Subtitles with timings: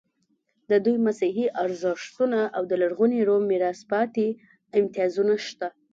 [0.69, 4.25] د دوی مسیحي ارزښتونه او د لرغوني روم میراث پاتې
[4.79, 5.67] امتیازونه شته.